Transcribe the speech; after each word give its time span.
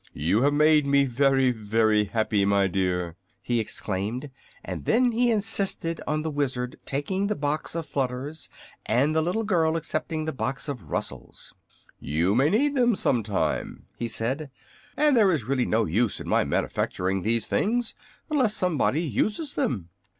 "You 0.15 0.41
have 0.41 0.53
made 0.55 0.87
me 0.87 1.05
very, 1.05 1.51
very 1.51 2.05
happy, 2.05 2.43
my 2.43 2.65
dear!" 2.65 3.17
he 3.39 3.59
exclaimed; 3.59 4.31
and 4.65 4.85
then 4.85 5.11
he 5.11 5.29
insisted 5.29 6.01
on 6.07 6.23
the 6.23 6.31
Wizard 6.31 6.75
taking 6.85 7.27
the 7.27 7.35
box 7.35 7.75
of 7.75 7.85
flutters 7.85 8.49
and 8.87 9.15
the 9.15 9.21
little 9.21 9.43
girl 9.43 9.75
accepting 9.75 10.25
the 10.25 10.33
box 10.33 10.67
of 10.67 10.89
rustles. 10.89 11.53
"You 11.99 12.33
may 12.33 12.49
need 12.49 12.73
them, 12.73 12.95
some 12.95 13.21
time," 13.21 13.83
he 13.95 14.07
said, 14.07 14.49
"and 14.97 15.15
there 15.15 15.29
is 15.29 15.43
really 15.43 15.67
no 15.67 15.85
use 15.85 16.19
in 16.19 16.27
my 16.27 16.43
manufacturing 16.45 17.21
these 17.21 17.45
things 17.45 17.93
unless 18.27 18.55
somebody 18.55 19.03
uses 19.03 19.53
them." 19.53 19.89